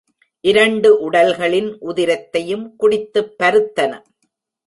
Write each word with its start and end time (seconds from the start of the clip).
இரண்டு 0.41 0.99
உடல்களின் 0.99 1.77
உதிரத்தையும் 1.81 2.75
குடித்துப் 2.75 3.35
பருத்தன. 3.43 4.01